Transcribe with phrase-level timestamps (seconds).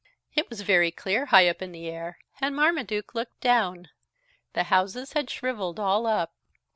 [0.33, 3.89] It was very clear high up in the air, and Marmaduke looked down.
[4.53, 6.33] The houses had shrivelled all up.